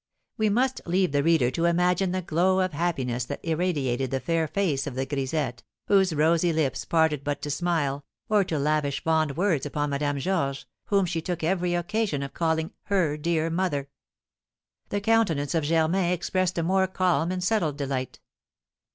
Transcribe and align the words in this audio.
We 0.35 0.49
must 0.49 0.81
leave 0.87 1.11
the 1.11 1.21
reader 1.21 1.51
to 1.51 1.65
imagine 1.65 2.11
the 2.11 2.23
glow 2.23 2.59
of 2.61 2.73
happiness 2.73 3.23
that 3.25 3.39
irradiated 3.45 4.09
the 4.09 4.19
fair 4.19 4.47
face 4.47 4.87
of 4.87 4.95
the 4.95 5.05
grisette, 5.05 5.61
whose 5.85 6.15
rosy 6.15 6.51
lips 6.51 6.85
parted 6.85 7.23
but 7.23 7.39
to 7.43 7.51
smile, 7.51 8.03
or 8.27 8.43
to 8.45 8.57
lavish 8.57 9.03
fond 9.03 9.37
words 9.37 9.63
upon 9.63 9.91
Madame 9.91 10.17
Georges, 10.17 10.65
whom 10.85 11.05
she 11.05 11.21
took 11.21 11.43
every 11.43 11.75
occasion 11.75 12.23
of 12.23 12.33
calling 12.33 12.71
"her 12.85 13.15
dear 13.15 13.51
mother." 13.51 13.89
The 14.89 15.01
countenance 15.01 15.53
of 15.53 15.65
Germain 15.65 16.11
expressed 16.13 16.57
a 16.57 16.63
more 16.63 16.87
calm 16.87 17.31
and 17.31 17.43
settled 17.43 17.77
delight. 17.77 18.19